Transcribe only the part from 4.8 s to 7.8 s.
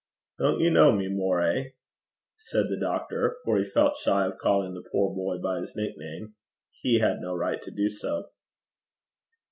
poor boy by his nickname: he had no right to